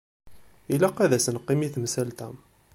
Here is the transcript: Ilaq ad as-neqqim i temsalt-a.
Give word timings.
Ilaq 0.73 0.97
ad 1.03 1.11
as-neqqim 1.17 1.61
i 1.65 1.69
temsalt-a. 1.73 2.27